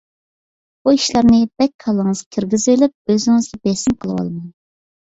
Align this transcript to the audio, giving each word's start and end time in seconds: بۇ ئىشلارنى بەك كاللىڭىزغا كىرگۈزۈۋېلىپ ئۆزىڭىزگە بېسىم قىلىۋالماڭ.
بۇ 0.87 0.93
ئىشلارنى 0.99 1.41
بەك 1.63 1.75
كاللىڭىزغا 1.85 2.35
كىرگۈزۈۋېلىپ 2.37 2.97
ئۆزىڭىزگە 3.17 3.65
بېسىم 3.69 4.01
قىلىۋالماڭ. 4.03 4.53